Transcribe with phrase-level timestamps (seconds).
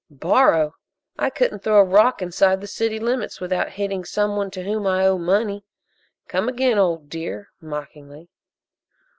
[0.09, 0.73] "Borrow!
[1.19, 4.87] I couldn't throw a rock inside the city limits without hitting some one to whom
[4.87, 5.63] I owe money.
[6.27, 8.27] Come again, Old Dear," mockingly.